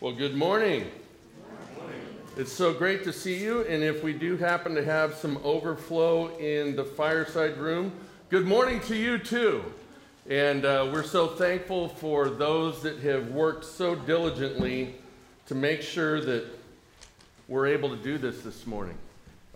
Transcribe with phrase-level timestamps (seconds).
[0.00, 0.88] Well, good morning.
[2.36, 3.62] It's so great to see you.
[3.62, 7.90] And if we do happen to have some overflow in the fireside room,
[8.30, 9.64] good morning to you too.
[10.30, 14.94] And uh, we're so thankful for those that have worked so diligently
[15.46, 16.44] to make sure that
[17.48, 18.98] we're able to do this this morning.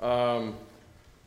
[0.00, 0.56] Um,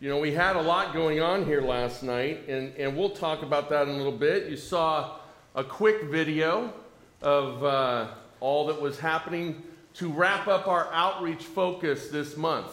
[0.01, 3.43] you know, we had a lot going on here last night, and, and we'll talk
[3.43, 4.49] about that in a little bit.
[4.49, 5.19] You saw
[5.55, 6.73] a quick video
[7.21, 8.07] of uh,
[8.39, 9.63] all that was happening
[9.95, 12.71] to wrap up our outreach focus this month.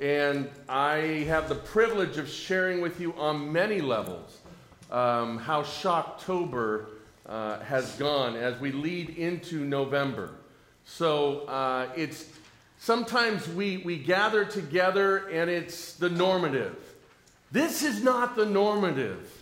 [0.00, 4.40] And I have the privilege of sharing with you on many levels
[4.90, 6.86] um, how Shocktober
[7.26, 10.30] uh, has gone as we lead into November.
[10.84, 12.26] So uh, it's
[12.78, 16.76] sometimes we, we gather together and it's the normative.
[17.50, 19.32] This is not the normative.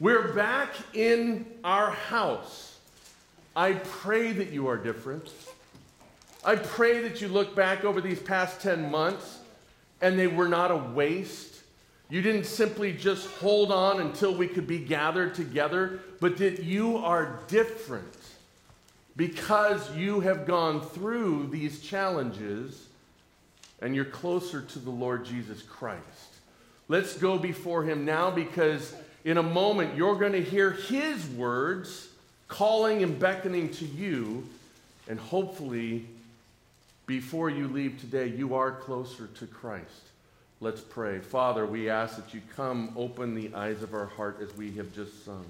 [0.00, 2.67] We're back in our house.
[3.58, 5.32] I pray that you are different.
[6.44, 9.40] I pray that you look back over these past 10 months
[10.00, 11.62] and they were not a waste.
[12.08, 16.98] You didn't simply just hold on until we could be gathered together, but that you
[16.98, 18.16] are different
[19.16, 22.86] because you have gone through these challenges
[23.82, 26.36] and you're closer to the Lord Jesus Christ.
[26.86, 32.08] Let's go before Him now because in a moment you're going to hear His words
[32.48, 34.46] calling and beckoning to you,
[35.08, 36.06] and hopefully,
[37.06, 40.02] before you leave today, you are closer to Christ.
[40.60, 41.20] Let's pray.
[41.20, 44.92] Father, we ask that you come open the eyes of our heart as we have
[44.94, 45.46] just sung.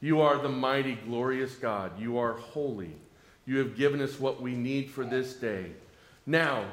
[0.00, 2.00] You are the mighty, glorious God.
[2.00, 2.92] You are holy.
[3.44, 5.66] You have given us what we need for this day.
[6.26, 6.64] Now,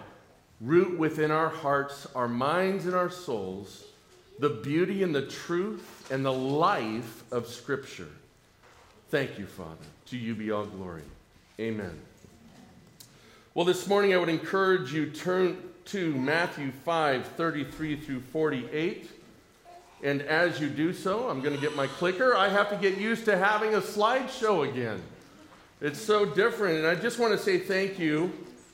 [0.62, 3.84] root within our hearts, our minds, and our souls
[4.40, 8.10] the beauty and the truth and the life of Scripture.
[9.10, 9.86] Thank you, Father.
[10.08, 11.04] To you be all glory.
[11.62, 11.98] Amen.
[13.54, 19.10] Well, this morning I would encourage you turn to Matthew 5 33 through 48.
[20.04, 22.36] And as you do so, I'm going to get my clicker.
[22.36, 25.02] I have to get used to having a slideshow again.
[25.80, 26.80] It's so different.
[26.80, 28.34] And I just want to say thank you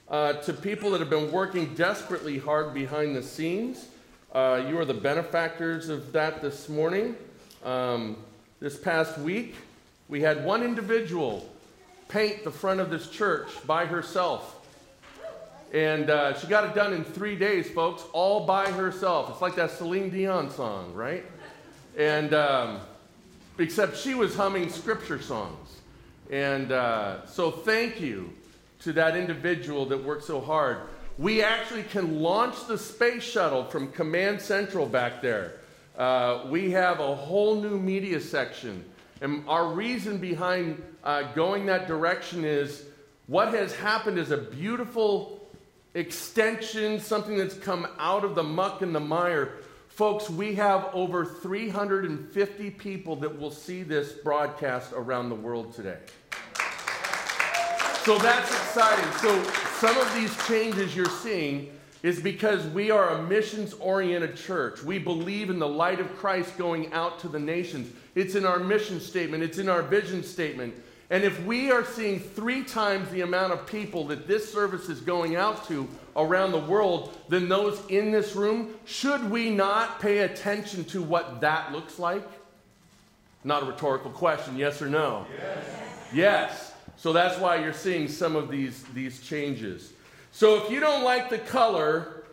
[0.09, 3.87] uh, to people that have been working desperately hard behind the scenes.
[4.33, 7.15] Uh, you are the benefactors of that this morning.
[7.63, 8.17] Um,
[8.59, 9.55] this past week,
[10.09, 11.49] we had one individual
[12.07, 14.59] paint the front of this church by herself.
[15.73, 19.31] And uh, she got it done in three days, folks, all by herself.
[19.31, 21.25] It's like that Celine Dion song, right?
[21.97, 22.79] And um,
[23.57, 25.79] except she was humming scripture songs.
[26.29, 28.31] And uh, so, thank you
[28.81, 30.77] to that individual that worked so hard.
[31.17, 35.59] We actually can launch the space shuttle from Command Central back there.
[35.97, 38.83] Uh, we have a whole new media section
[39.23, 42.83] and our reason behind uh, going that direction is
[43.27, 45.47] what has happened is a beautiful
[45.93, 49.59] extension, something that's come out of the muck and the mire.
[49.87, 55.99] Folks, we have over 350 people that will see this broadcast around the world today.
[58.03, 59.09] So that's exciting.
[59.19, 59.41] So
[59.77, 61.71] some of these changes you're seeing
[62.03, 64.83] is because we are a missions oriented church.
[64.83, 67.91] We believe in the light of Christ going out to the nations.
[68.13, 70.75] It's in our mission statement, it's in our vision statement.
[71.09, 74.99] And if we are seeing three times the amount of people that this service is
[74.99, 80.19] going out to around the world than those in this room, should we not pay
[80.19, 82.27] attention to what that looks like?
[83.43, 85.25] Not a rhetorical question, yes or no?
[85.37, 85.65] Yes.
[86.13, 86.73] yes.
[86.97, 89.92] So that's why you're seeing some of these, these changes.
[90.35, 92.23] So if you don't like the color,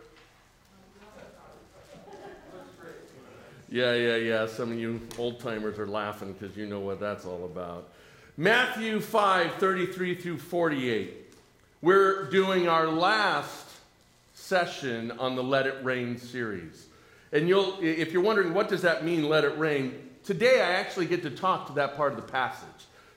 [3.69, 7.25] yeah, yeah, yeah, some of you old timers are laughing because you know what that's
[7.25, 7.89] all about.
[8.37, 11.13] Matthew 5 33 through 48.
[11.83, 13.67] We're doing our last
[14.33, 16.87] session on the Let It Rain series.
[17.31, 21.05] And you'll, if you're wondering what does that mean, let it rain, today I actually
[21.05, 22.67] get to talk to that part of the passage.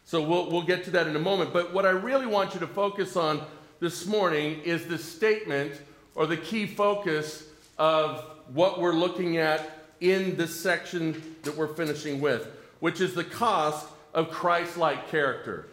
[0.05, 1.55] So we'll, we'll get to that in a moment.
[1.55, 3.41] But what I really want you to focus on
[3.85, 5.79] this morning is the statement
[6.15, 7.45] or the key focus
[7.77, 8.25] of
[8.55, 12.49] what we're looking at in this section that we're finishing with,
[12.81, 15.67] which is the cost of Christ like character.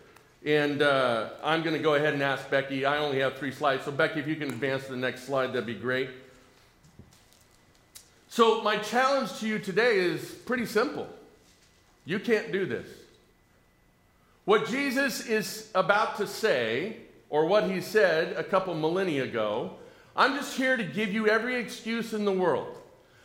[0.45, 2.83] And uh, I'm going to go ahead and ask Becky.
[2.83, 3.85] I only have three slides.
[3.85, 6.09] So, Becky, if you can advance to the next slide, that'd be great.
[8.27, 11.07] So, my challenge to you today is pretty simple.
[12.03, 12.87] You can't do this.
[14.43, 16.97] What Jesus is about to say
[17.31, 19.71] or what he said a couple millennia ago.
[20.15, 22.77] I'm just here to give you every excuse in the world.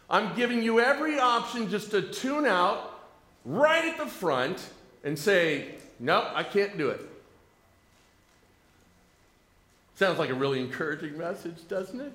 [0.09, 3.03] I'm giving you every option just to tune out
[3.45, 4.71] right at the front
[5.05, 7.01] and say, no, I can't do it.
[9.97, 12.13] Sounds like a really encouraging message, doesn't it?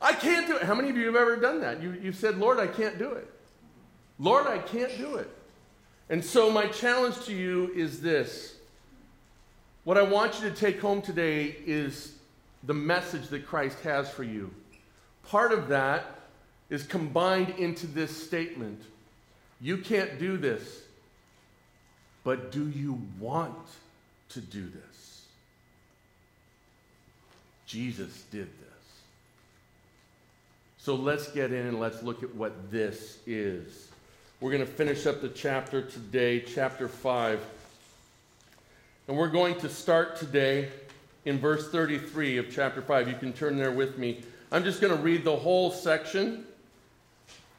[0.00, 0.64] I can't do it.
[0.64, 1.80] How many of you have ever done that?
[1.80, 3.30] You, you've said, Lord, I can't do it.
[4.18, 5.30] Lord, I can't do it.
[6.10, 8.56] And so, my challenge to you is this.
[9.84, 12.14] What I want you to take home today is
[12.62, 14.50] the message that Christ has for you.
[15.28, 16.04] Part of that
[16.70, 18.80] is combined into this statement
[19.60, 20.82] You can't do this,
[22.24, 23.54] but do you want
[24.30, 25.22] to do this?
[27.66, 28.68] Jesus did this.
[30.78, 33.88] So let's get in and let's look at what this is.
[34.40, 37.40] We're going to finish up the chapter today, chapter 5.
[39.12, 40.70] And we're going to start today
[41.26, 43.08] in verse 33 of chapter 5.
[43.08, 44.22] You can turn there with me.
[44.50, 46.46] I'm just going to read the whole section.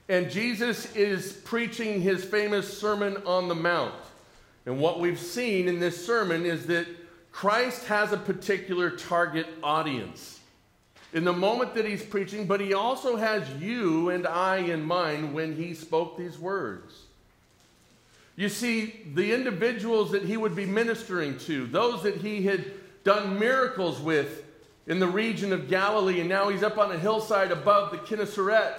[0.10, 3.94] And Jesus is preaching his famous Sermon on the Mount.
[4.66, 6.88] And what we've seen in this sermon is that
[7.32, 10.40] Christ has a particular target audience
[11.14, 15.36] in the moment that he's preaching, but he also has you and I in mind
[15.36, 17.03] when he spoke these words.
[18.36, 22.66] You see, the individuals that he would be ministering to, those that he had
[23.04, 24.44] done miracles with
[24.88, 28.74] in the region of Galilee, and now he's up on a hillside above the Gennesaret.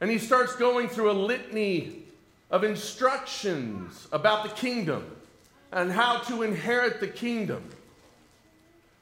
[0.00, 2.02] And he starts going through a litany
[2.50, 5.04] of instructions about the kingdom
[5.72, 7.62] and how to inherit the kingdom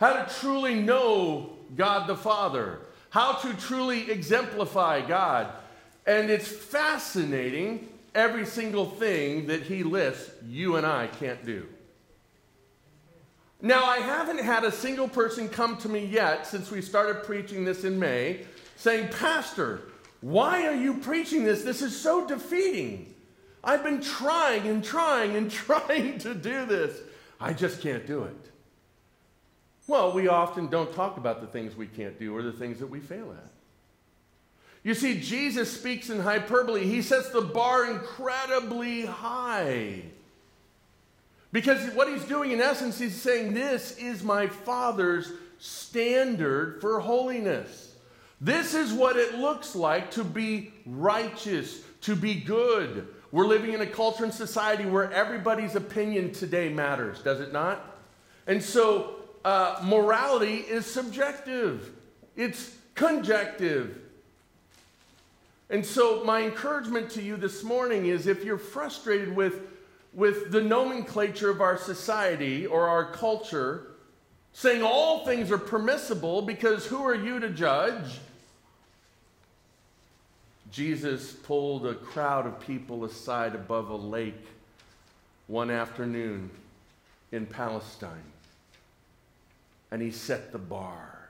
[0.05, 5.50] how to truly know God the Father, how to truly exemplify God.
[6.06, 11.66] And it's fascinating every single thing that he lists you and I can't do.
[13.61, 17.64] Now, I haven't had a single person come to me yet since we started preaching
[17.64, 18.44] this in May
[18.76, 19.82] saying, Pastor,
[20.20, 21.62] why are you preaching this?
[21.62, 23.14] This is so defeating.
[23.62, 27.00] I've been trying and trying and trying to do this.
[27.40, 28.50] I just can't do it.
[29.87, 32.87] Well, we often don't talk about the things we can't do or the things that
[32.87, 33.54] we fail at.
[34.84, 36.84] You see, Jesus speaks in hyperbole.
[36.84, 40.02] He sets the bar incredibly high.
[41.52, 47.96] Because what he's doing, in essence, he's saying, This is my Father's standard for holiness.
[48.40, 53.08] This is what it looks like to be righteous, to be good.
[53.32, 57.98] We're living in a culture and society where everybody's opinion today matters, does it not?
[58.46, 61.90] And so uh, morality is subjective,
[62.36, 64.04] it's conjective.
[65.70, 69.62] And so, my encouragement to you this morning is if you're frustrated with,
[70.12, 73.87] with the nomenclature of our society or our culture,
[74.52, 78.20] saying all things are permissible because who are you to judge?
[80.70, 84.46] Jesus pulled a crowd of people aside above a lake
[85.46, 86.50] one afternoon
[87.32, 88.32] in Palestine
[89.94, 91.28] and he set the bar,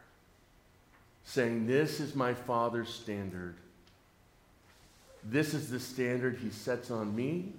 [1.24, 3.56] saying, This is my Father's standard.
[5.24, 7.52] This is the standard he sets on me,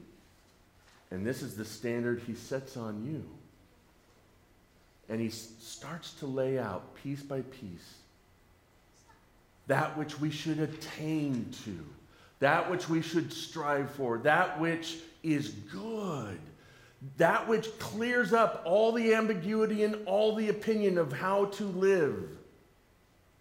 [1.12, 3.24] and this is the standard he sets on you.
[5.10, 7.96] And he starts to lay out piece by piece
[9.68, 11.86] that which we should attain to,
[12.40, 16.40] that which we should strive for, that which is good
[17.18, 22.30] that which clears up all the ambiguity and all the opinion of how to live.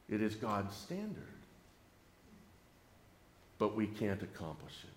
[0.09, 1.23] It is God's standard.
[3.58, 4.90] But we can't accomplish it.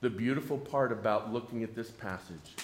[0.00, 2.54] The beautiful part about looking at this passage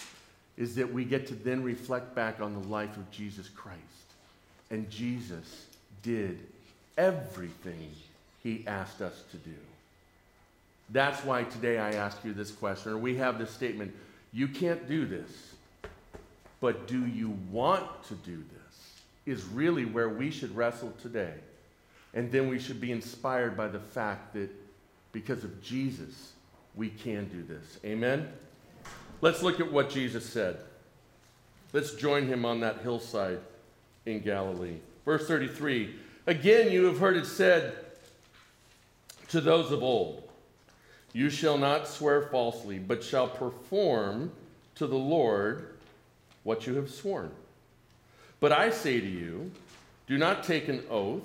[0.57, 3.81] is that we get to then reflect back on the life of Jesus Christ.
[4.71, 5.67] And Jesus
[6.03, 6.41] did
[6.99, 7.91] everything
[8.43, 9.55] he asked us to do.
[10.91, 13.95] That's why today I ask you this question, or we have this statement
[14.33, 15.53] you can't do this,
[16.61, 19.35] but do you want to do this?
[19.35, 21.35] Is really where we should wrestle today.
[22.15, 24.51] And then we should be inspired by the fact that
[25.13, 26.33] because of Jesus,
[26.75, 27.79] we can do this.
[27.85, 28.29] Amen?
[29.21, 30.59] Let's look at what Jesus said.
[31.73, 33.41] Let's join him on that hillside
[34.05, 34.77] in Galilee.
[35.05, 35.95] Verse 33
[36.27, 37.75] Again, you have heard it said
[39.29, 40.29] to those of old,
[41.13, 44.31] you shall not swear falsely, but shall perform
[44.77, 45.75] to the Lord
[46.45, 47.31] what you have sworn.
[48.41, 49.51] But I say to you,
[50.07, 51.23] do not take an oath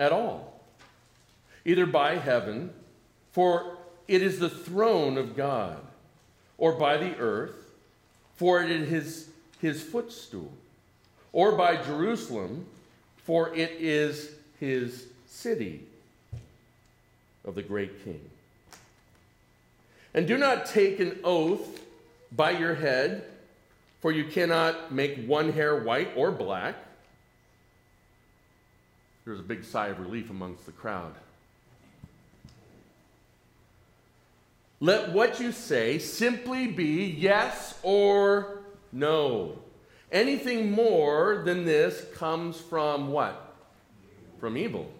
[0.00, 0.60] at all,
[1.64, 2.70] either by heaven,
[3.32, 3.76] for
[4.08, 5.78] it is the throne of God,
[6.58, 7.70] or by the earth,
[8.34, 9.28] for it is his,
[9.60, 10.50] his footstool,
[11.32, 12.66] or by Jerusalem,
[13.18, 15.84] for it is his city
[17.44, 18.20] of the great king.
[20.14, 21.80] And do not take an oath
[22.32, 23.24] by your head,
[24.00, 26.74] For you cannot make one hair white or black.
[29.24, 31.14] There was a big sigh of relief amongst the crowd.
[34.80, 38.62] Let what you say simply be yes or
[38.92, 39.58] no.
[40.10, 43.54] Anything more than this comes from what?
[44.40, 44.90] From evil.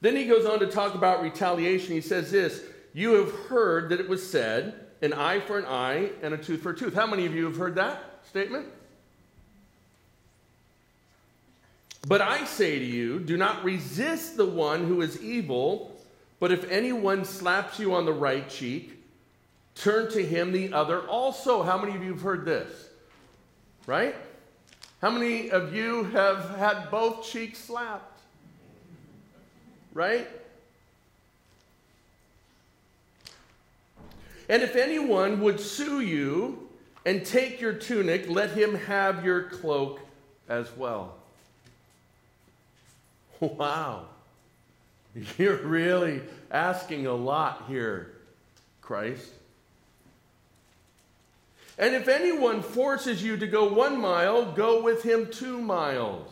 [0.00, 1.94] Then he goes on to talk about retaliation.
[1.94, 6.10] He says this You have heard that it was said, an eye for an eye
[6.22, 6.94] and a tooth for a tooth.
[6.94, 8.66] How many of you have heard that statement?
[12.06, 16.00] But I say to you, do not resist the one who is evil,
[16.38, 19.04] but if anyone slaps you on the right cheek,
[19.74, 21.62] turn to him the other also.
[21.62, 22.88] How many of you have heard this?
[23.86, 24.14] Right?
[25.02, 28.20] How many of you have had both cheeks slapped?
[29.92, 30.28] Right?
[34.48, 36.68] And if anyone would sue you
[37.04, 40.00] and take your tunic, let him have your cloak
[40.48, 41.19] as well.
[43.58, 44.04] Wow.
[45.38, 46.20] You're really
[46.50, 48.12] asking a lot here,
[48.80, 49.28] Christ.
[51.78, 56.30] And if anyone forces you to go one mile, go with him two miles.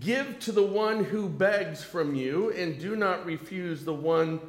[0.00, 4.40] Give to the one who begs from you, and do not refuse the one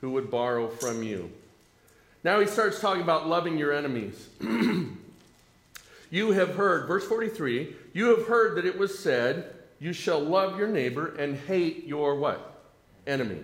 [0.00, 1.30] who would borrow from you.
[2.24, 4.28] Now he starts talking about loving your enemies.
[6.12, 10.58] you have heard, verse 43, you have heard that it was said, You shall love
[10.58, 12.62] your neighbor and hate your what?
[13.06, 13.40] Enemy.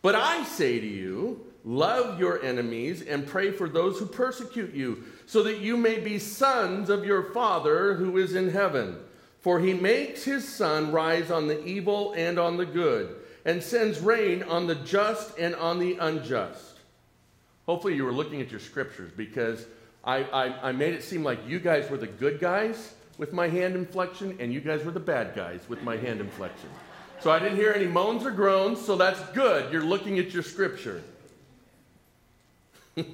[0.00, 5.02] But I say to you, love your enemies and pray for those who persecute you,
[5.26, 8.96] so that you may be sons of your Father who is in heaven.
[9.40, 13.98] For he makes his sun rise on the evil and on the good and sends
[13.98, 16.78] rain on the just and on the unjust.
[17.66, 19.66] Hopefully, you were looking at your scriptures because
[20.04, 23.48] I, I, I, made it seem like you guys were the good guys with my
[23.48, 26.68] hand inflection and you guys were the bad guys with my hand inflection.
[27.20, 29.72] So I didn't hear any moans or groans, so that's good.
[29.72, 31.02] You're looking at your scripture.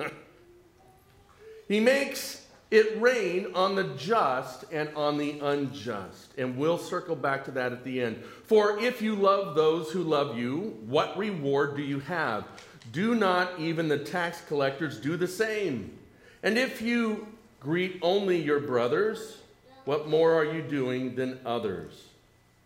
[1.68, 6.32] he makes it rain on the just and on the unjust.
[6.38, 8.22] And we'll circle back to that at the end.
[8.46, 12.46] For if you love those who love you, what reward do you have?
[12.92, 15.98] Do not even the tax collectors do the same?
[16.42, 17.26] And if you
[17.60, 19.38] greet only your brothers,
[19.84, 21.92] what more are you doing than others?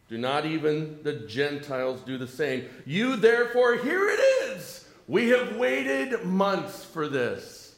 [0.09, 2.69] Do not even the Gentiles do the same?
[2.85, 4.87] You therefore, here it is.
[5.09, 7.75] We have waited months for this.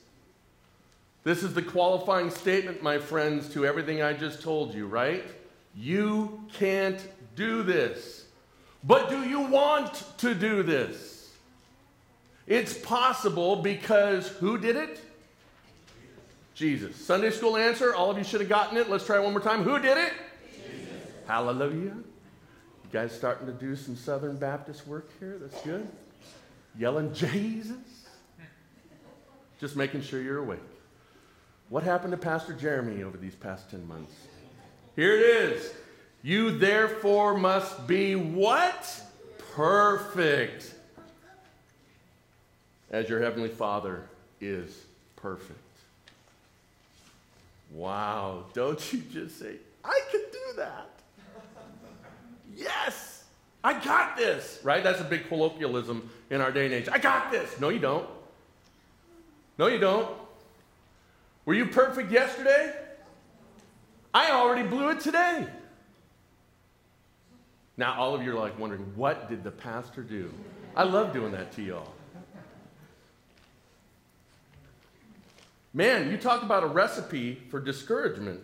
[1.24, 5.24] This is the qualifying statement, my friends, to everything I just told you, right?
[5.74, 8.26] You can't do this.
[8.84, 11.32] But do you want to do this?
[12.46, 15.00] It's possible because who did it?
[16.56, 16.96] Jesus.
[16.96, 18.88] Sunday school answer, all of you should have gotten it.
[18.88, 19.62] Let's try it one more time.
[19.62, 20.12] Who did it?
[20.54, 20.88] Jesus.
[21.26, 21.94] Hallelujah.
[21.94, 25.36] You guys starting to do some Southern Baptist work here?
[25.38, 25.86] That's good.
[26.78, 27.76] Yelling Jesus.
[29.60, 30.60] Just making sure you're awake.
[31.68, 34.14] What happened to Pastor Jeremy over these past 10 months?
[34.94, 35.75] Here it is.
[36.22, 39.02] You therefore must be what?
[39.54, 40.75] Perfect.
[42.90, 44.04] As your heavenly Father
[44.40, 44.86] is
[45.16, 45.65] perfect.
[47.76, 48.47] Wow.
[48.54, 50.88] Don't you just say, I can do that.
[52.56, 53.25] yes.
[53.62, 54.61] I got this.
[54.62, 54.83] Right?
[54.83, 56.88] That's a big colloquialism in our day and age.
[56.90, 57.61] I got this.
[57.61, 58.09] No, you don't.
[59.59, 60.09] No, you don't.
[61.45, 62.75] Were you perfect yesterday?
[64.14, 65.47] I already blew it today.
[67.76, 70.33] Now, all of you are like wondering, what did the pastor do?
[70.75, 71.92] I love doing that to y'all.
[75.76, 78.42] Man, you talk about a recipe for discouragement.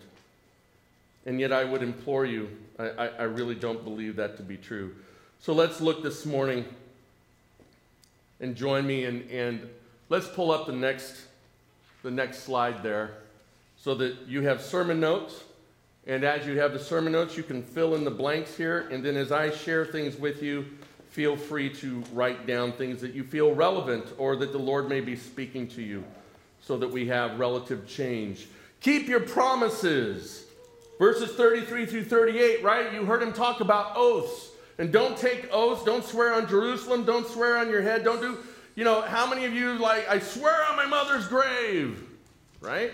[1.25, 4.59] And yet, I would implore you, I, I, I really don't believe that to be
[4.59, 4.95] true.
[5.41, 6.67] So let's look this morning
[8.39, 9.67] and join me, and, and
[10.11, 11.23] let's pull up the next
[12.03, 13.15] the next slide there
[13.79, 15.43] so that you have sermon notes.
[16.07, 18.89] And as you have the sermon notes, you can fill in the blanks here.
[18.91, 20.67] And then as I share things with you,
[21.09, 25.01] feel free to write down things that you feel relevant or that the Lord may
[25.01, 26.05] be speaking to you
[26.63, 28.49] so that we have relative change.
[28.81, 30.47] Keep your promises.
[30.99, 32.93] Verses 33 through 38, right?
[32.95, 34.51] You heard him talk about oaths.
[34.79, 35.85] And don't take oaths.
[35.85, 37.05] Don't swear on Jerusalem.
[37.05, 38.05] Don't swear on your head.
[38.05, 38.39] Don't do
[38.75, 42.03] you know, how many of you, like, I swear on my mother's grave,
[42.61, 42.93] right?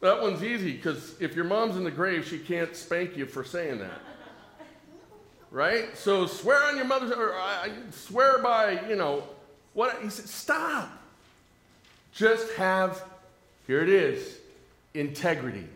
[0.00, 3.42] That one's easy because if your mom's in the grave, she can't spank you for
[3.42, 4.00] saying that.
[5.50, 5.96] Right?
[5.96, 9.24] So swear on your mother's, or I swear by, you know,
[9.72, 10.00] what?
[10.02, 10.90] He said, stop.
[12.16, 13.04] Just have
[13.66, 14.38] Here it is
[14.94, 15.66] integrity.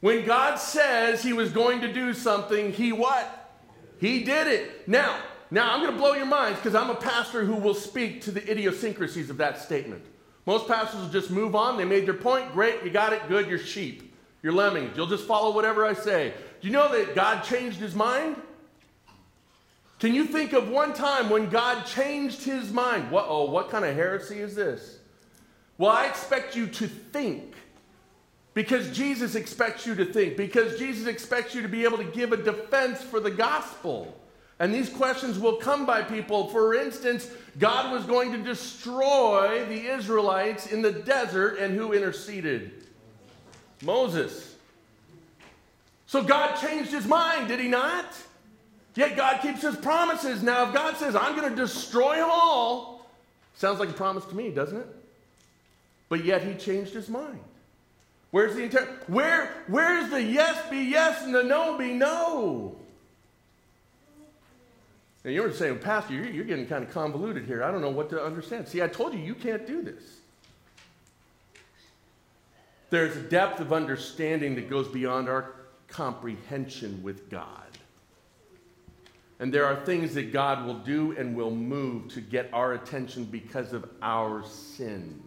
[0.00, 3.50] When God says he was going to do something, he what?
[3.98, 4.86] He did it.
[4.86, 5.18] Now,
[5.50, 8.30] now I'm going to blow your minds because I'm a pastor who will speak to
[8.30, 10.04] the idiosyncrasies of that statement.
[10.46, 11.76] Most pastors will just move on.
[11.76, 12.52] They made their point.
[12.52, 13.26] Great, you got it.
[13.28, 14.14] Good, you're sheep.
[14.42, 14.96] You're lemmings.
[14.96, 16.32] You'll just follow whatever I say.
[16.60, 18.36] Do you know that God changed his mind?
[19.98, 23.10] Can you think of one time when God changed his mind?
[23.10, 24.98] What, oh, what kind of heresy is this?
[25.76, 27.54] Well, I expect you to think
[28.54, 32.32] because Jesus expects you to think, because Jesus expects you to be able to give
[32.32, 34.16] a defense for the gospel.
[34.60, 36.48] And these questions will come by people.
[36.48, 42.84] For instance, God was going to destroy the Israelites in the desert, and who interceded?
[43.82, 44.56] Moses.
[46.06, 48.06] So God changed his mind, did he not?
[48.98, 50.42] Yet God keeps his promises.
[50.42, 53.08] Now, if God says, I'm going to destroy them all,
[53.54, 54.88] sounds like a promise to me, doesn't it?
[56.08, 57.38] But yet he changed his mind.
[58.32, 58.88] Where's the intent?
[59.08, 62.74] Where, where's the yes be yes and the no be no?
[65.22, 67.62] And you were saying, Pastor, you're, you're getting kind of convoluted here.
[67.62, 68.66] I don't know what to understand.
[68.66, 70.02] See, I told you, you can't do this.
[72.90, 75.52] There's a depth of understanding that goes beyond our
[75.86, 77.67] comprehension with God.
[79.40, 83.24] And there are things that God will do and will move to get our attention
[83.24, 85.22] because of our sin.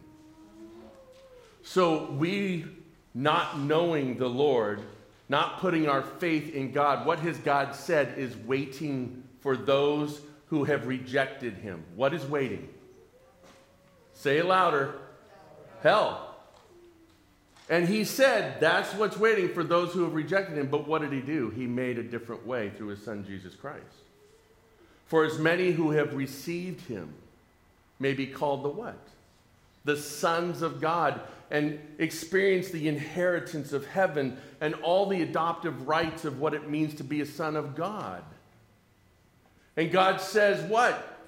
[1.64, 2.66] So we
[3.14, 4.82] not knowing the Lord,
[5.30, 10.66] not putting our faith in God, what has God said is waiting for those who
[10.66, 11.84] have rejected him.
[11.96, 12.68] What is waiting?
[14.14, 14.96] Say it louder.
[15.82, 16.31] Hell.
[17.72, 20.68] And he said that's what's waiting for those who have rejected him.
[20.68, 21.50] But what did he do?
[21.52, 23.86] He made a different way through his son Jesus Christ.
[25.08, 27.14] For as many who have received him
[27.98, 29.00] may be called the what?
[29.86, 36.26] The sons of God and experience the inheritance of heaven and all the adoptive rights
[36.26, 38.22] of what it means to be a son of God.
[39.78, 41.20] And God says, What?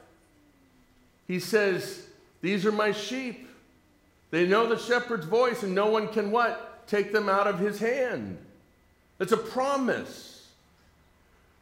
[1.25, 2.05] He says,
[2.41, 3.47] These are my sheep.
[4.33, 6.87] They know the shepherd's voice, and no one can what?
[6.87, 8.39] Take them out of his hand.
[9.19, 10.47] It's a promise.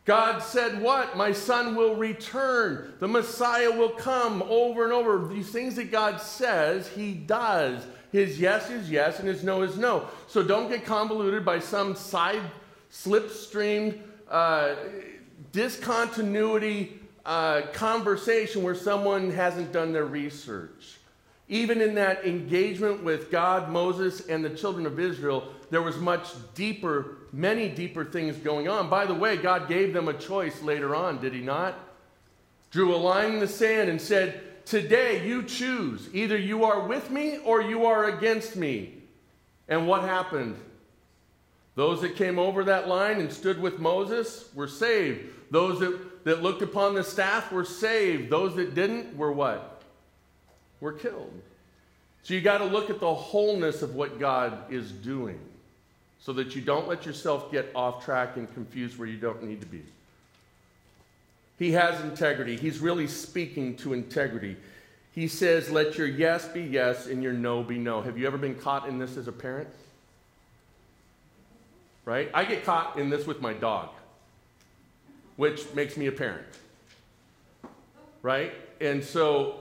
[0.06, 1.18] God said, What?
[1.18, 2.94] My son will return.
[3.02, 5.28] The Messiah will come over and over.
[5.28, 7.86] These things that God says, he does.
[8.14, 10.08] His yes is yes and his no is no.
[10.28, 12.40] So don't get convoluted by some side
[12.90, 14.76] slipstreamed uh,
[15.52, 21.00] discontinuity uh, conversation where someone hasn't done their research.
[21.52, 26.30] Even in that engagement with God, Moses, and the children of Israel, there was much
[26.56, 28.90] deeper, many deeper things going on.
[28.90, 31.78] By the way, God gave them a choice later on, did He not?
[32.72, 36.08] Drew a line in the sand and said, Today you choose.
[36.14, 38.94] Either you are with me or you are against me.
[39.68, 40.56] And what happened?
[41.76, 45.26] Those that came over that line and stood with Moses were saved.
[45.50, 48.30] Those that, that looked upon the staff were saved.
[48.30, 49.81] Those that didn't were what?
[50.82, 51.32] Were killed.
[52.24, 55.39] So you got to look at the wholeness of what God is doing
[56.20, 59.62] so that you don't let yourself get off track and confused where you don't need
[59.62, 59.82] to be.
[61.58, 62.58] He has integrity.
[62.58, 64.56] He's really speaking to integrity.
[65.13, 68.02] He says, Let your yes be yes and your no be no.
[68.02, 69.70] Have you ever been caught in this as a parent?
[72.06, 72.30] Right?
[72.34, 73.89] I get caught in this with my dog,
[75.36, 76.48] which makes me a parent.
[78.24, 78.54] Right?
[78.80, 79.61] And so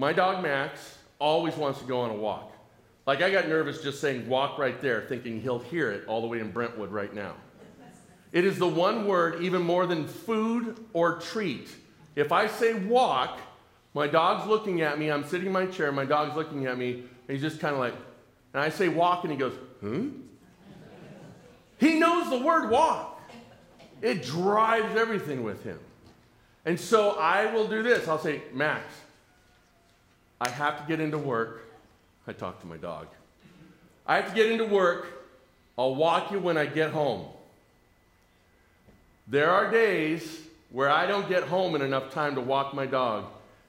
[0.00, 2.56] my dog Max always wants to go on a walk.
[3.06, 6.26] Like I got nervous just saying walk right there, thinking he'll hear it all the
[6.26, 7.34] way in Brentwood right now.
[8.32, 11.68] It is the one word, even more than food or treat.
[12.16, 13.40] If I say walk,
[13.92, 16.92] my dog's looking at me, I'm sitting in my chair, my dog's looking at me,
[16.92, 17.94] and he's just kind of like,
[18.54, 20.12] and I say walk, and he goes, hmm?
[21.76, 23.20] He knows the word walk.
[24.00, 25.78] It drives everything with him.
[26.64, 28.08] And so I will do this.
[28.08, 28.94] I'll say, Max,
[30.40, 31.66] I have to get into work.
[32.26, 33.08] I talk to my dog.
[34.06, 35.06] I have to get into work.
[35.76, 37.26] I'll walk you when I get home.
[39.28, 43.26] There are days where I don't get home in enough time to walk my dog.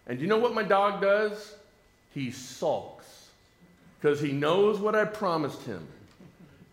[0.08, 1.56] And you know what my dog does?
[2.14, 3.28] He sulks
[4.00, 5.86] because he knows what I promised him.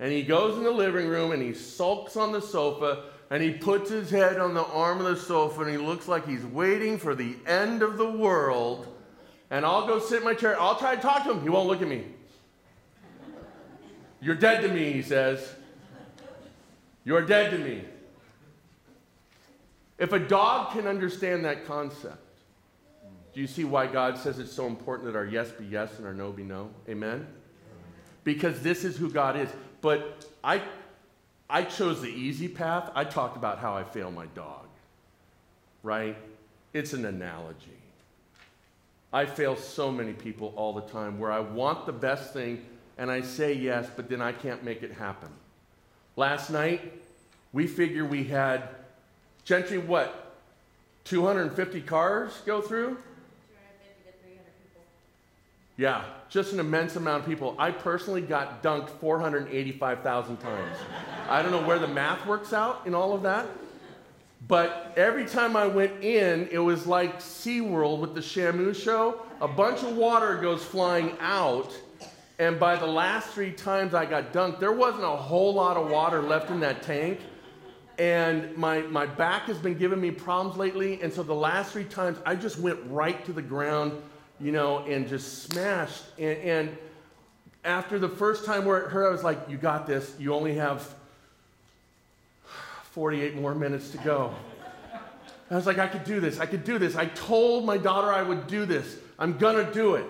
[0.00, 3.52] And he goes in the living room and he sulks on the sofa and he
[3.52, 6.98] puts his head on the arm of the sofa and he looks like he's waiting
[6.98, 8.86] for the end of the world.
[9.50, 10.60] And I'll go sit in my chair.
[10.60, 11.42] I'll try to talk to him.
[11.42, 12.04] He won't look at me.
[14.20, 15.54] You're dead to me, he says.
[17.04, 17.84] You're dead to me.
[19.98, 22.18] If a dog can understand that concept,
[23.38, 26.04] Do you see why God says it's so important that our yes be yes and
[26.04, 26.70] our no be no?
[26.88, 27.24] Amen?
[28.24, 29.48] Because this is who God is.
[29.80, 30.60] But I,
[31.48, 32.90] I chose the easy path.
[32.96, 34.66] I talked about how I fail my dog,
[35.84, 36.16] right?
[36.72, 37.77] It's an analogy.
[39.12, 42.64] I fail so many people all the time where I want the best thing
[42.98, 45.30] and I say yes, but then I can't make it happen.
[46.16, 47.00] Last night,
[47.52, 48.68] we figure we had,
[49.44, 50.34] Gentry, what,
[51.04, 52.98] 250 cars go through?
[55.78, 57.54] Yeah, just an immense amount of people.
[57.56, 60.76] I personally got dunked 485,000 times.
[61.28, 63.46] I don't know where the math works out in all of that.
[64.48, 69.20] But every time I went in, it was like SeaWorld with the Shamu show.
[69.42, 71.78] A bunch of water goes flying out,
[72.38, 75.90] and by the last three times I got dunked, there wasn't a whole lot of
[75.90, 77.20] water left in that tank.
[77.98, 81.02] And my, my back has been giving me problems lately.
[81.02, 83.92] And so the last three times, I just went right to the ground,
[84.40, 86.04] you know, and just smashed.
[86.16, 86.78] And, and
[87.64, 90.14] after the first time where it hurt, I was like, You got this.
[90.18, 90.94] You only have
[92.92, 94.34] 48 more minutes to go.
[95.50, 96.40] I was like, I could do this.
[96.40, 96.94] I could do this.
[96.94, 98.96] I told my daughter I would do this.
[99.18, 100.04] I'm going to do it.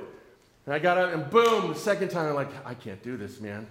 [0.66, 3.40] And I got up, and boom, the second time, I'm like, I can't do this,
[3.40, 3.66] man.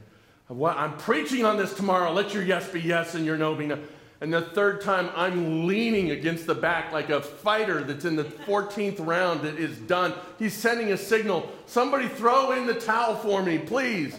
[0.47, 0.77] What?
[0.77, 2.11] I'm preaching on this tomorrow.
[2.13, 3.77] Let your yes be yes and your no be no.
[4.19, 8.23] And the third time, I'm leaning against the back like a fighter that's in the
[8.23, 10.13] 14th round that is done.
[10.39, 14.17] He's sending a signal somebody throw in the towel for me, please.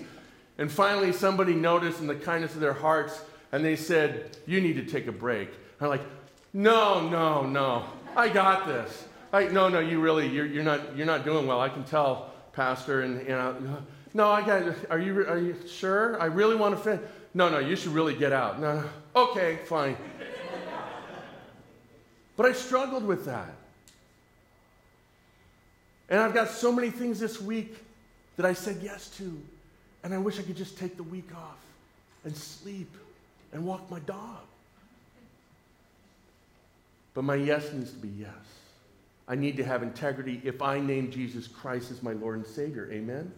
[0.59, 3.21] And finally, somebody noticed in the kindness of their hearts,
[3.53, 5.51] and they said, You need to take a break.
[5.81, 6.03] I'm like,
[6.53, 7.85] No, no, no.
[8.17, 9.07] I got this.
[9.33, 11.61] I, no, no, you really, you're, you're, not, you're not doing well.
[11.61, 12.33] I can tell.
[12.53, 13.55] Pastor, and, and I,
[14.15, 16.21] no, I got, are you, are you sure?
[16.21, 17.03] I really want to finish.
[17.35, 18.61] No, no, you should really get out.
[18.61, 18.83] No,
[19.15, 19.97] okay, fine.
[22.37, 23.55] but I struggled with that.
[26.09, 27.77] And I've got so many things this week
[28.37, 29.41] that I said yes to.
[30.03, 31.59] And I wish I could just take the week off
[32.25, 32.91] and sleep
[33.53, 34.41] and walk my dog.
[37.15, 38.31] But my yes needs to be yes.
[39.27, 42.89] I need to have integrity if I name Jesus Christ as my Lord and Savior.
[42.93, 43.17] Amen?
[43.17, 43.33] Amen?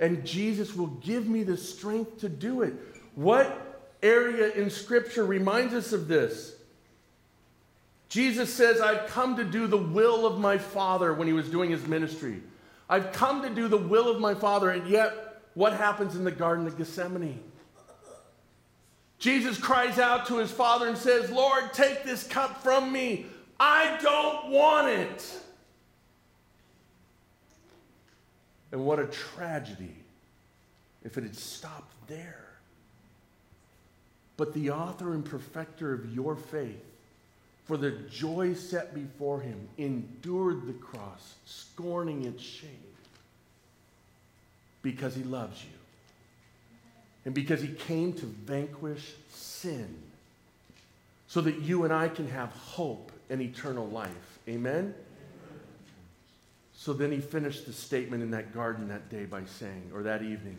[0.00, 2.74] And Jesus will give me the strength to do it.
[3.14, 6.56] What area in Scripture reminds us of this?
[8.08, 11.70] Jesus says, I've come to do the will of my Father when he was doing
[11.70, 12.42] his ministry.
[12.88, 16.30] I've come to do the will of my Father, and yet, what happens in the
[16.30, 17.42] Garden of Gethsemane?
[19.18, 23.26] Jesus cries out to his Father and says, Lord, take this cup from me.
[23.58, 25.40] I don't want it.
[28.72, 29.94] And what a tragedy
[31.04, 32.44] if it had stopped there.
[34.36, 36.84] But the author and perfecter of your faith,
[37.64, 42.70] for the joy set before him, endured the cross, scorning its shame,
[44.82, 45.75] because he loves you.
[47.26, 49.94] And because he came to vanquish sin,
[51.26, 54.38] so that you and I can have hope and eternal life.
[54.48, 54.94] Amen?
[56.72, 60.22] So then he finished the statement in that garden that day by saying, or that
[60.22, 60.56] evening,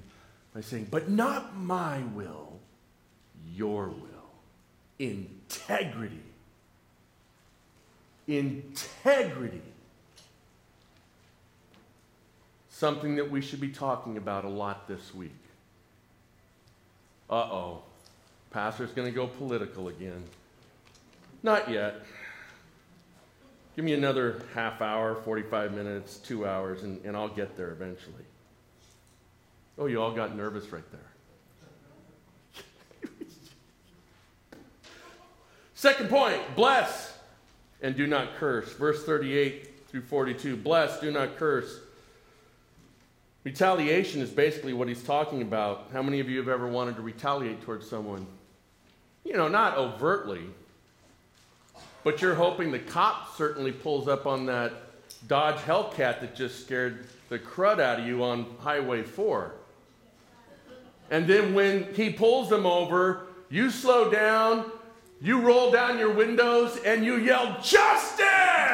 [0.54, 2.60] by saying, But not my will,
[3.56, 4.30] your will.
[5.00, 6.20] Integrity.
[8.28, 9.62] Integrity.
[12.70, 15.32] Something that we should be talking about a lot this week.
[17.30, 17.84] Uh oh.
[18.52, 20.24] Pastor's going to go political again.
[21.44, 22.04] Not yet.
[23.76, 28.24] Give me another half hour, 45 minutes, two hours, and, and I'll get there eventually.
[29.78, 31.02] Oh, you all got nervous right there.
[35.76, 37.18] Second point bless
[37.82, 38.74] and do not curse.
[38.74, 41.80] Verse 38 through 42 bless, do not curse.
[43.48, 45.88] Retaliation is basically what he's talking about.
[45.94, 48.28] How many of you have ever wanted to retaliate towards someone?
[49.24, 50.42] You know, not overtly,
[52.04, 54.74] but you're hoping the cop certainly pulls up on that
[55.30, 59.54] Dodge Hellcat that just scared the crud out of you on Highway 4.
[61.10, 64.70] And then when he pulls them over, you slow down,
[65.22, 68.67] you roll down your windows, and you yell, Justice!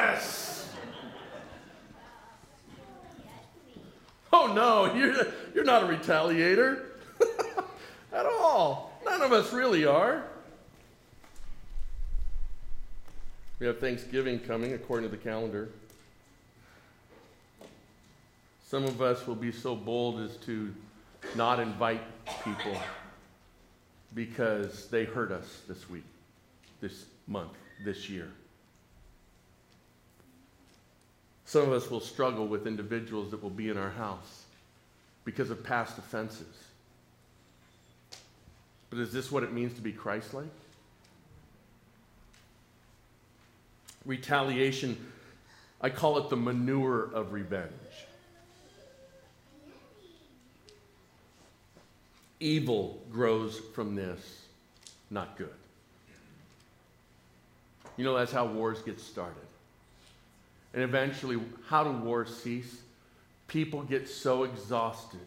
[4.35, 5.15] oh no, you're,
[5.53, 6.81] you're not a retaliator
[8.13, 8.99] at all.
[9.05, 10.23] None of us really are.
[13.59, 15.69] We have Thanksgiving coming according to the calendar.
[18.67, 20.73] Some of us will be so bold as to
[21.35, 22.01] not invite
[22.43, 22.75] people
[24.15, 26.05] because they hurt us this week,
[26.81, 27.51] this month,
[27.85, 28.29] this year.
[31.53, 34.45] Some of us will struggle with individuals that will be in our house
[35.23, 36.47] because of past offenses.
[38.89, 40.47] But is this what it means to be Christ like?
[44.03, 44.97] Retaliation,
[45.79, 47.69] I call it the manure of revenge.
[52.39, 54.41] Evil grows from this,
[55.11, 55.53] not good.
[57.95, 59.45] You know, that's how wars get started.
[60.73, 62.81] And eventually, how do wars cease?
[63.47, 65.19] People get so exhausted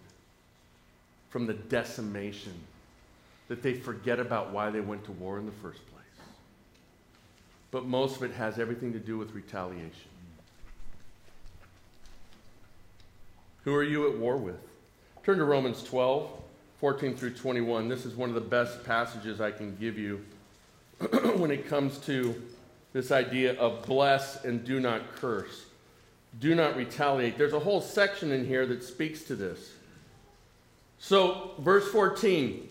[1.30, 2.54] from the decimation
[3.48, 6.02] that they forget about why they went to war in the first place.
[7.70, 10.10] But most of it has everything to do with retaliation.
[13.64, 14.60] Who are you at war with?
[15.24, 16.30] Turn to Romans 12,
[16.78, 17.88] 14 through 21.
[17.88, 20.24] This is one of the best passages I can give you
[21.36, 22.40] when it comes to
[22.96, 25.66] this idea of bless and do not curse.
[26.40, 27.36] Do not retaliate.
[27.36, 29.72] There's a whole section in here that speaks to this.
[30.98, 32.66] So, verse 14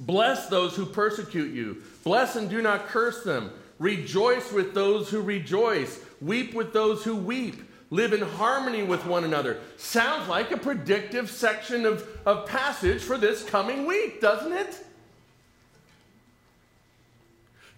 [0.00, 3.50] Bless those who persecute you, bless and do not curse them.
[3.78, 7.62] Rejoice with those who rejoice, weep with those who weep.
[7.90, 9.58] Live in harmony with one another.
[9.76, 14.82] Sounds like a predictive section of, of passage for this coming week, doesn't it?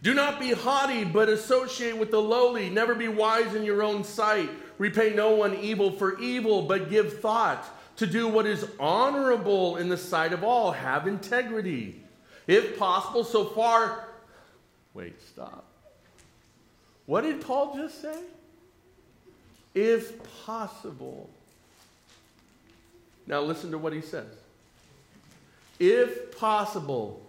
[0.03, 2.71] Do not be haughty, but associate with the lowly.
[2.71, 4.49] Never be wise in your own sight.
[4.79, 7.65] Repay no one evil for evil, but give thought
[7.97, 10.71] to do what is honorable in the sight of all.
[10.71, 12.01] Have integrity.
[12.47, 14.09] If possible, so far.
[14.95, 15.65] Wait, stop.
[17.07, 18.21] What did Paul just say?
[19.75, 20.13] If
[20.45, 21.29] possible.
[23.27, 24.27] Now listen to what he says.
[25.79, 27.21] If possible,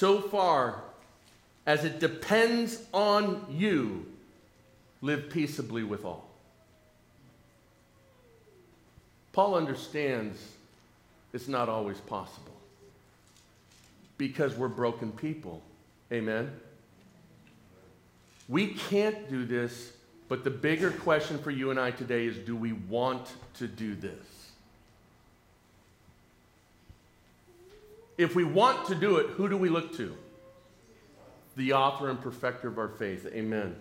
[0.00, 0.80] so far
[1.66, 4.06] as it depends on you,
[5.02, 6.26] live peaceably with all.
[9.34, 10.40] Paul understands
[11.34, 12.56] it's not always possible
[14.16, 15.60] because we're broken people.
[16.10, 16.50] Amen?
[18.48, 19.92] We can't do this,
[20.30, 23.94] but the bigger question for you and I today is do we want to do
[23.94, 24.39] this?
[28.20, 30.14] If we want to do it, who do we look to?
[31.56, 33.26] The author and perfecter of our faith.
[33.32, 33.74] Amen.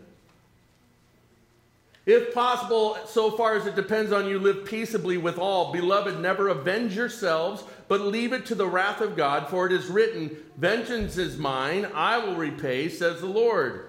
[2.06, 5.74] If possible, so far as it depends on you, live peaceably with all.
[5.74, 9.88] Beloved, never avenge yourselves, but leave it to the wrath of God, for it is
[9.88, 13.88] written, Vengeance is mine, I will repay, says the Lord.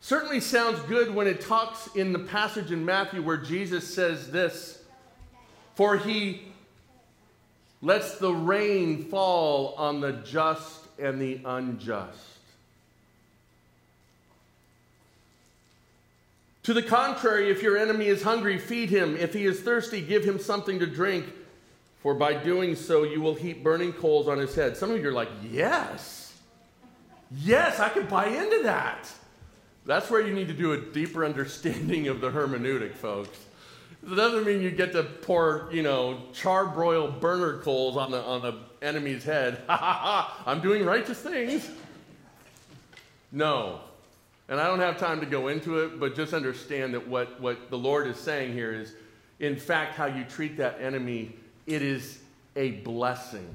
[0.00, 4.82] Certainly sounds good when it talks in the passage in Matthew where Jesus says this
[5.74, 6.46] For he
[7.82, 12.36] lets the rain fall on the just and the unjust.
[16.64, 19.16] To the contrary, if your enemy is hungry, feed him.
[19.16, 21.26] If he is thirsty, give him something to drink.
[22.02, 24.76] For by doing so, you will heap burning coals on his head.
[24.76, 26.36] Some of you are like, yes,
[27.30, 29.08] yes, I can buy into that.
[29.84, 33.45] That's where you need to do a deeper understanding of the hermeneutic, folks.
[34.04, 38.42] It doesn't mean you get to pour, you know, charbroil burner coals on the, on
[38.42, 39.62] the enemy's head.
[39.68, 41.68] Ha ha ha, I'm doing righteous things.
[43.32, 43.80] No.
[44.48, 47.68] And I don't have time to go into it, but just understand that what, what
[47.68, 48.94] the Lord is saying here is,
[49.40, 51.34] in fact, how you treat that enemy,
[51.66, 52.20] it is
[52.54, 53.48] a blessing.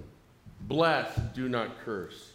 [0.61, 2.30] Bless, do not curse.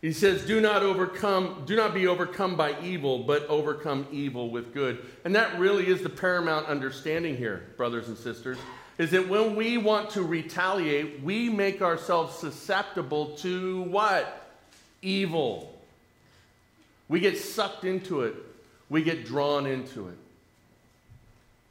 [0.00, 4.72] He says, Do not overcome, do not be overcome by evil, but overcome evil with
[4.72, 5.04] good.
[5.24, 8.56] And that really is the paramount understanding here, brothers and sisters,
[8.96, 14.52] is that when we want to retaliate, we make ourselves susceptible to what?
[15.02, 15.78] Evil.
[17.08, 18.34] We get sucked into it,
[18.88, 20.16] we get drawn into it.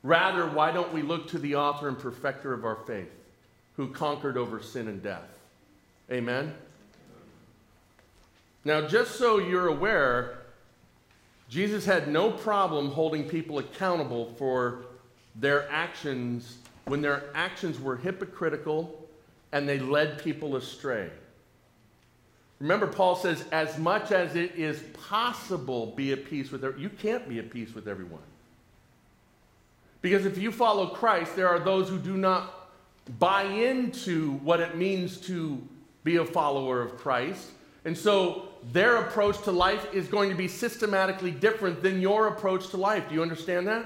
[0.04, 3.12] Rather, why don't we look to the author and perfecter of our faith,
[3.76, 5.28] who conquered over sin and death?
[6.12, 6.54] Amen?
[8.66, 10.40] Now, just so you're aware,
[11.50, 14.86] Jesus had no problem holding people accountable for
[15.36, 19.08] their actions when their actions were hypocritical
[19.52, 21.10] and they led people astray.
[22.60, 26.82] Remember, Paul says, as much as it is possible, be at peace with everyone.
[26.82, 28.22] You can't be at peace with everyone.
[30.02, 32.70] Because if you follow Christ, there are those who do not
[33.18, 35.62] buy into what it means to
[36.04, 37.50] be a follower of Christ.
[37.86, 42.70] And so their approach to life is going to be systematically different than your approach
[42.70, 43.10] to life.
[43.10, 43.86] Do you understand that?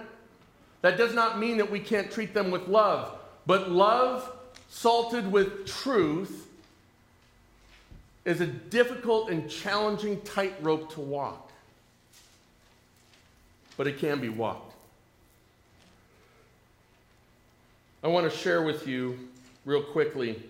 [0.81, 4.29] That does not mean that we can't treat them with love, but love
[4.69, 6.47] salted with truth
[8.25, 11.51] is a difficult and challenging tightrope to walk.
[13.75, 14.73] but it can be walked.
[18.03, 19.17] I want to share with you,
[19.65, 20.41] real quickly,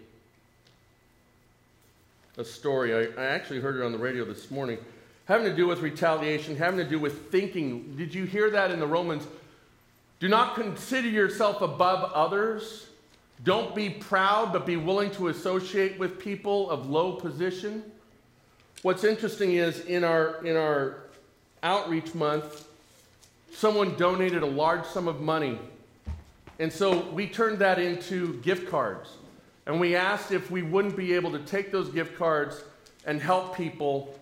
[2.38, 2.94] a story.
[2.94, 4.80] I, I, actually heard it on the radio this morning,
[5.26, 7.96] having to do with retaliation, having to do with thinking.
[7.96, 9.28] Did you hear that in the Romans?
[10.20, 12.88] Do not consider yourself above others.
[13.44, 17.84] Don't be proud, but be willing to associate with people of low position.
[18.82, 21.04] What's interesting is in our, in our
[21.62, 22.68] outreach month,
[23.54, 25.60] someone donated a large sum of money.
[26.60, 29.10] And so we turned that into gift cards.
[29.66, 32.64] And we asked if we wouldn't be able to take those gift cards
[33.06, 34.18] and help people.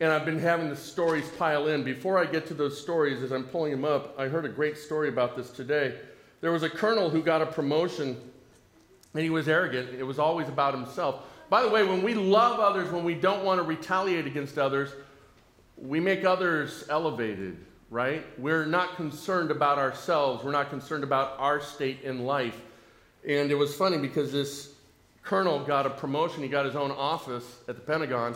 [0.00, 1.84] And I've been having the stories pile in.
[1.84, 4.76] Before I get to those stories, as I'm pulling them up, I heard a great
[4.76, 5.98] story about this today.
[6.40, 8.16] There was a colonel who got a promotion,
[9.14, 9.94] and he was arrogant.
[9.98, 11.24] It was always about himself.
[11.50, 14.90] By the way, when we love others, when we don't want to retaliate against others,
[15.76, 17.56] we make others elevated,
[17.90, 18.24] right?
[18.38, 20.44] We're not concerned about ourselves.
[20.44, 22.60] We're not concerned about our state in life.
[23.28, 24.72] And it was funny because this
[25.22, 26.42] colonel got a promotion.
[26.42, 28.34] He got his own office at the Pentagon,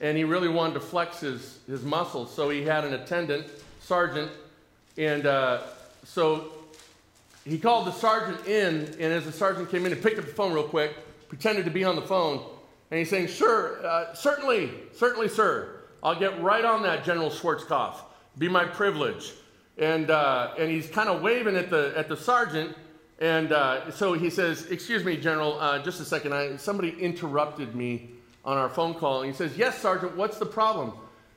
[0.00, 2.34] and he really wanted to flex his, his muscles.
[2.34, 3.46] So he had an attendant,
[3.80, 4.32] sergeant,
[4.98, 5.60] and uh,
[6.04, 6.52] so
[7.44, 10.32] he called the sergeant in, and as the sergeant came in, he picked up the
[10.32, 10.96] phone real quick
[11.32, 12.44] pretended to be on the phone,
[12.90, 15.80] and he's saying, Sure, uh, certainly, certainly, sir.
[16.02, 17.96] I'll get right on that, General Schwarzkopf.
[18.36, 19.32] Be my privilege.
[19.78, 22.76] And, uh, and he's kind of waving at the, at the sergeant.
[23.22, 26.34] And uh, so he says, Excuse me, General, uh, just a second.
[26.34, 28.10] I, somebody interrupted me
[28.44, 29.22] on our phone call.
[29.22, 30.92] And he says, Yes, Sergeant, what's the problem?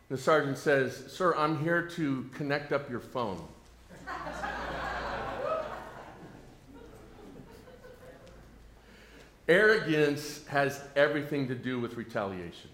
[0.10, 3.40] The sergeant says, Sir, I'm here to connect up your phone.
[9.48, 12.72] Arrogance has everything to do with retaliation.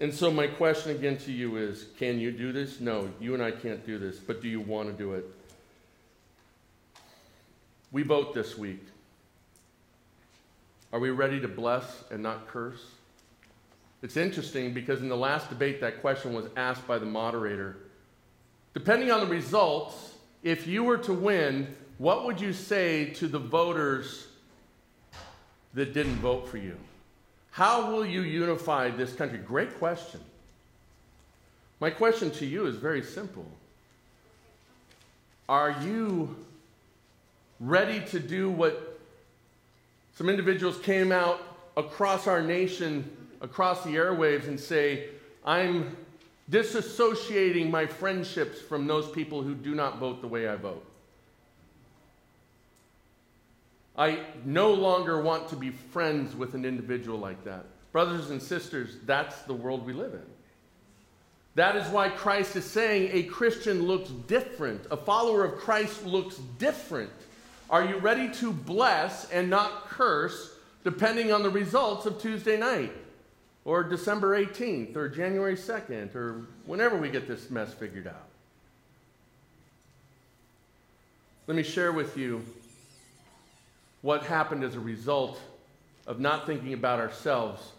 [0.00, 2.80] And so, my question again to you is can you do this?
[2.80, 5.35] No, you and I can't do this, but do you want to do it?
[7.96, 8.84] We vote this week.
[10.92, 12.84] Are we ready to bless and not curse?
[14.02, 17.78] It's interesting because in the last debate, that question was asked by the moderator.
[18.74, 23.38] Depending on the results, if you were to win, what would you say to the
[23.38, 24.26] voters
[25.72, 26.76] that didn't vote for you?
[27.50, 29.38] How will you unify this country?
[29.38, 30.20] Great question.
[31.80, 33.46] My question to you is very simple.
[35.48, 36.36] Are you
[37.60, 38.98] ready to do what
[40.14, 41.40] some individuals came out
[41.76, 45.08] across our nation, across the airwaves, and say,
[45.44, 45.96] I'm
[46.50, 50.84] disassociating my friendships from those people who do not vote the way I vote?
[53.98, 57.64] I no longer want to be friends with an individual like that.
[57.92, 60.22] Brothers and sisters, that's the world we live in.
[61.54, 64.84] That is why Christ is saying a Christian looks different.
[64.90, 67.10] A follower of Christ looks different.
[67.68, 72.92] Are you ready to bless and not curse depending on the results of Tuesday night
[73.64, 78.28] or December 18th or January 2nd or whenever we get this mess figured out?
[81.48, 82.44] Let me share with you
[84.02, 85.40] what happened as a result
[86.06, 87.72] of not thinking about ourselves,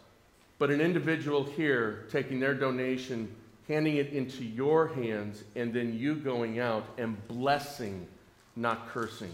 [0.59, 3.33] but an individual here taking their donation,
[3.69, 8.05] handing it into your hands, and then you going out and blessing,
[8.57, 9.31] not cursing.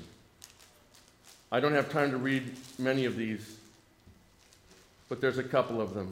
[1.53, 3.57] I don't have time to read many of these,
[5.07, 6.11] but there's a couple of them.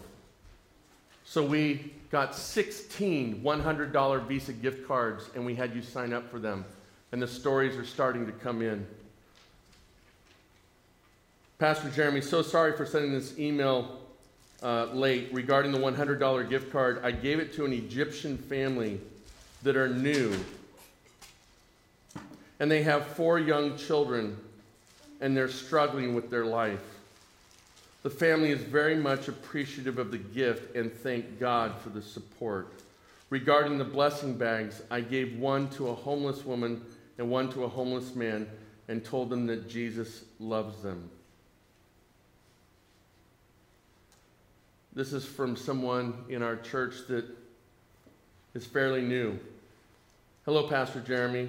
[1.25, 6.37] So we got 16 $100 Visa gift cards, and we had you sign up for
[6.37, 6.63] them.
[7.11, 8.85] And the stories are starting to come in.
[11.57, 13.99] Pastor Jeremy, so sorry for sending this email
[14.61, 17.01] uh, late regarding the $100 gift card.
[17.03, 19.01] I gave it to an Egyptian family
[19.63, 20.35] that are new.
[22.59, 24.37] And they have four young children,
[25.21, 26.83] and they're struggling with their life.
[28.03, 32.73] The family is very much appreciative of the gift and thank God for the support.
[33.29, 36.81] Regarding the blessing bags, I gave one to a homeless woman
[37.17, 38.47] and one to a homeless man
[38.87, 41.09] and told them that Jesus loves them.
[44.93, 47.25] This is from someone in our church that
[48.53, 49.39] is fairly new.
[50.43, 51.47] Hello, Pastor Jeremy.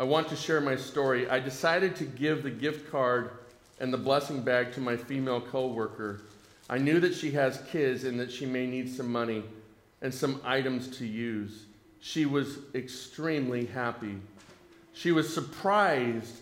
[0.00, 1.28] I want to share my story.
[1.28, 3.32] I decided to give the gift card
[3.80, 6.22] and the blessing bag to my female coworker.
[6.70, 9.42] I knew that she has kids and that she may need some money
[10.00, 11.66] and some items to use.
[12.00, 14.16] She was extremely happy.
[14.94, 16.34] She was surprised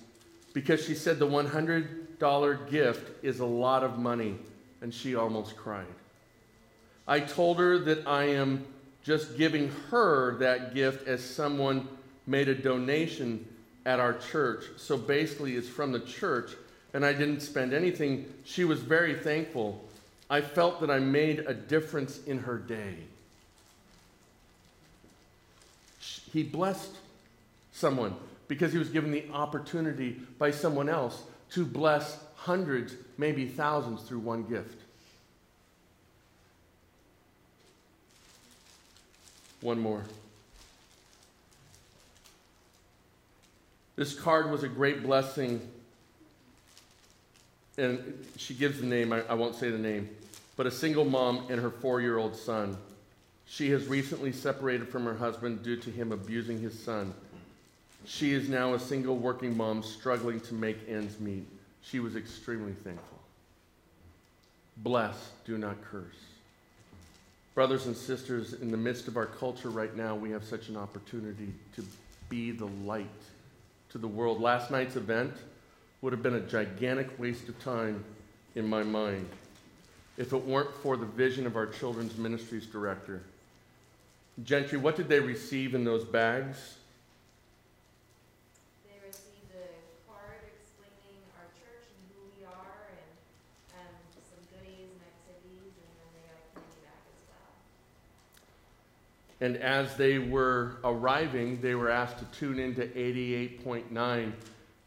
[0.53, 4.37] because she said the $100 gift is a lot of money,
[4.83, 5.87] and she almost cried.
[7.09, 8.65] I told her that I am
[9.03, 11.89] just giving her that gift as someone
[12.29, 13.45] made a donation
[13.87, 14.65] at our church.
[14.77, 16.53] So basically, it's from the church,
[16.93, 18.27] and I didn't spend anything.
[18.45, 19.85] She was very thankful.
[20.31, 22.95] I felt that I made a difference in her day.
[26.33, 26.95] He blessed
[27.73, 28.15] someone
[28.47, 31.23] because he was given the opportunity by someone else
[31.53, 34.77] to bless hundreds, maybe thousands through one gift.
[39.63, 40.05] One more.
[43.99, 45.61] This card was a great blessing.
[47.77, 50.09] And she gives the name, I, I won't say the name,
[50.57, 52.77] but a single mom and her four year old son.
[53.47, 57.13] She has recently separated from her husband due to him abusing his son.
[58.05, 61.45] She is now a single working mom struggling to make ends meet.
[61.83, 63.19] She was extremely thankful.
[64.77, 66.05] Bless, do not curse.
[67.57, 70.77] Brothers and sisters, in the midst of our culture right now, we have such an
[70.77, 71.85] opportunity to
[72.29, 73.07] be the light
[73.91, 74.41] to the world.
[74.41, 75.35] Last night's event
[76.01, 78.05] would have been a gigantic waste of time
[78.55, 79.29] in my mind
[80.17, 83.23] if it weren't for the vision of our children's ministries director.
[84.45, 86.77] Gentry, what did they receive in those bags?
[99.41, 104.33] And as they were arriving, they were asked to tune into 88.9.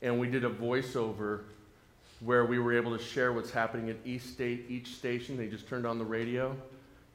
[0.02, 1.42] And we did a voiceover
[2.20, 5.38] where we were able to share what's happening at each, state, each station.
[5.38, 6.56] They just turned on the radio.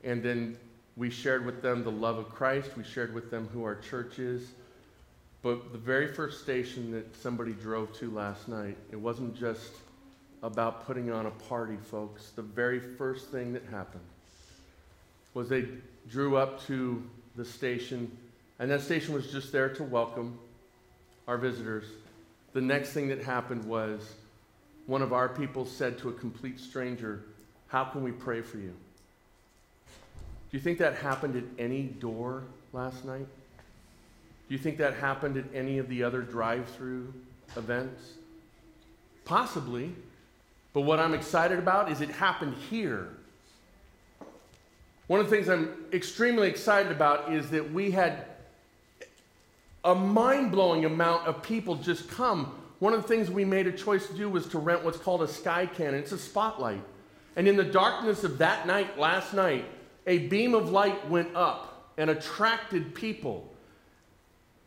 [0.03, 0.57] And then
[0.97, 2.70] we shared with them the love of Christ.
[2.76, 4.51] We shared with them who our church is.
[5.43, 9.72] But the very first station that somebody drove to last night, it wasn't just
[10.43, 12.30] about putting on a party, folks.
[12.30, 14.05] The very first thing that happened
[15.34, 15.66] was they
[16.09, 17.03] drew up to
[17.37, 18.11] the station,
[18.59, 20.39] and that station was just there to welcome
[21.28, 21.84] our visitors.
[22.53, 24.14] The next thing that happened was
[24.87, 27.24] one of our people said to a complete stranger,
[27.68, 28.74] How can we pray for you?
[30.51, 33.26] Do you think that happened at any door last night?
[34.49, 37.12] Do you think that happened at any of the other drive through
[37.57, 38.12] events?
[39.24, 39.93] Possibly.
[40.72, 43.15] But what I'm excited about is it happened here
[45.07, 48.24] one of the things I'm extremely excited about is that we had
[49.84, 52.52] a mind blowing amount of people just come.
[52.80, 55.22] One of the things we made a choice to do was to rent what's called
[55.22, 56.00] a sky cannon.
[56.00, 56.82] It's a spotlight.
[57.36, 59.64] And in the darkness of that night, last night,
[60.07, 63.52] a beam of light went up and attracted people.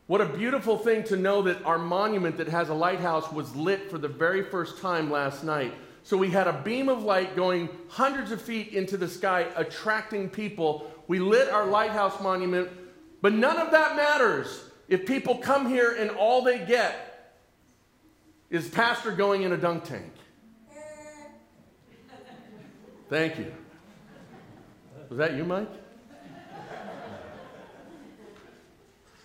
[0.07, 3.91] What a beautiful thing to know that our monument that has a lighthouse was lit
[3.91, 5.73] for the very first time last night.
[6.09, 10.27] So we had a beam of light going hundreds of feet into the sky, attracting
[10.27, 10.91] people.
[11.07, 12.67] We lit our lighthouse monument,
[13.21, 17.37] but none of that matters if people come here and all they get
[18.49, 20.11] is pastor going in a dunk tank.
[23.07, 23.53] Thank you.
[25.09, 25.69] Was that you, Mike?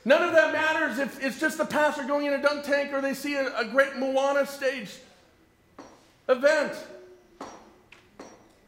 [0.04, 3.00] None of that matters if it's just the pastor going in a dunk tank or
[3.00, 4.90] they see a, a great Moana stage
[6.28, 6.72] event.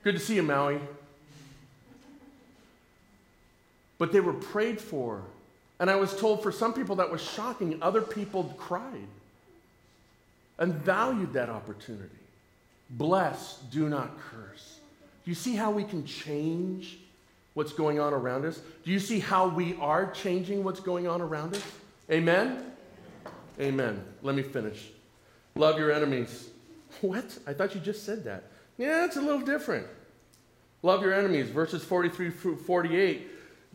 [0.03, 0.79] Good to see you, Maui.
[3.99, 5.23] But they were prayed for.
[5.79, 7.79] And I was told for some people that was shocking.
[7.83, 9.09] Other people cried
[10.59, 12.09] and valued that opportunity.
[12.91, 14.79] Bless, do not curse.
[15.25, 16.99] Do you see how we can change
[17.55, 18.61] what's going on around us?
[18.85, 21.63] Do you see how we are changing what's going on around us?
[22.11, 22.71] Amen?
[23.61, 24.03] Amen.
[24.23, 24.89] Let me finish.
[25.57, 26.49] Love your enemies.
[27.01, 27.39] What?
[27.47, 28.45] I thought you just said that.
[28.79, 29.87] Yeah, it's a little different.
[30.83, 33.31] Love your enemies, verses 43 through 48.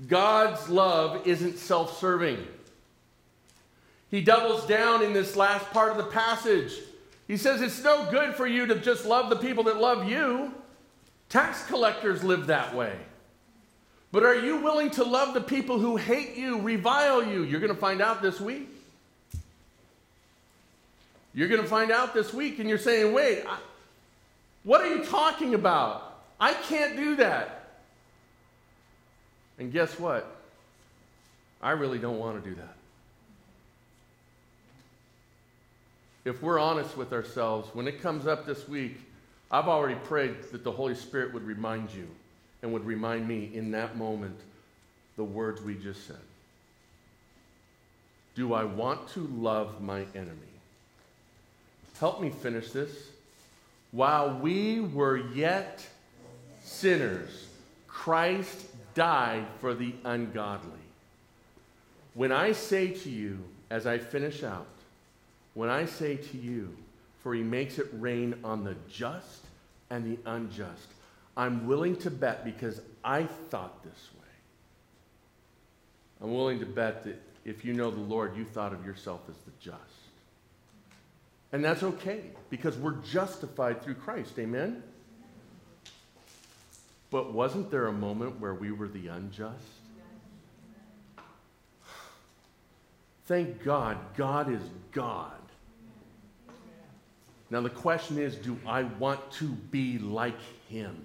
[0.07, 2.45] God's love isn't self serving.
[4.09, 6.73] He doubles down in this last part of the passage.
[7.27, 10.53] He says it's no good for you to just love the people that love you.
[11.29, 12.93] Tax collectors live that way.
[14.11, 17.43] But are you willing to love the people who hate you, revile you?
[17.43, 18.69] You're going to find out this week.
[21.33, 23.57] You're going to find out this week, and you're saying, wait, I,
[24.63, 26.19] what are you talking about?
[26.39, 27.69] I can't do that.
[29.59, 30.35] And guess what?
[31.61, 32.75] I really don't want to do that.
[36.23, 38.97] If we're honest with ourselves, when it comes up this week,
[39.49, 42.07] I've already prayed that the Holy Spirit would remind you
[42.61, 44.37] and would remind me in that moment
[45.17, 46.17] the words we just said.
[48.35, 50.50] Do I want to love my enemy?
[52.01, 52.89] Help me finish this.
[53.91, 55.85] While we were yet
[56.63, 57.47] sinners,
[57.87, 60.71] Christ died for the ungodly.
[62.15, 63.37] When I say to you,
[63.69, 64.65] as I finish out,
[65.53, 66.75] when I say to you,
[67.21, 69.45] for he makes it rain on the just
[69.91, 70.87] and the unjust,
[71.37, 74.29] I'm willing to bet because I thought this way.
[76.23, 79.37] I'm willing to bet that if you know the Lord, you thought of yourself as
[79.45, 80.00] the just.
[81.51, 84.39] And that's okay because we're justified through Christ.
[84.39, 84.83] Amen?
[87.09, 89.65] But wasn't there a moment where we were the unjust?
[93.25, 95.31] Thank God, God is God.
[97.49, 100.39] Now, the question is do I want to be like
[100.69, 101.03] Him?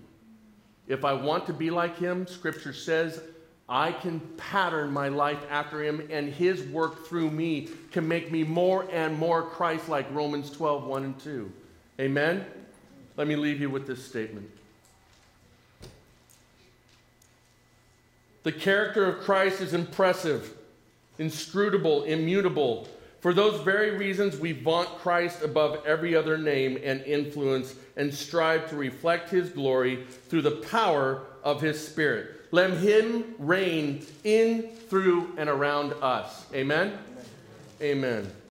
[0.86, 3.20] If I want to be like Him, Scripture says
[3.68, 8.44] I can pattern my life after Him, and His work through me can make me
[8.44, 11.52] more and more Christ like Romans 12, 1 and 2.
[12.00, 12.44] Amen?
[13.16, 14.48] Let me leave you with this statement.
[18.44, 20.54] The character of Christ is impressive,
[21.18, 22.86] inscrutable, immutable.
[23.20, 28.70] For those very reasons, we vaunt Christ above every other name and influence and strive
[28.70, 32.36] to reflect his glory through the power of his Spirit.
[32.51, 36.47] Let him reign in, through, and around us.
[36.55, 36.99] Amen?
[37.80, 38.24] Amen.
[38.24, 38.36] Amen.